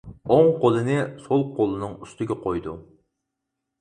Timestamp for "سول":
1.27-1.45